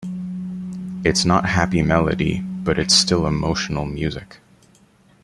It's 1.05 1.25
not 1.25 1.45
happy 1.45 1.83
melody, 1.83 2.39
but 2.39 2.79
it's 2.79 2.95
still 2.95 3.27
emotional 3.27 3.85
music. 3.85 4.39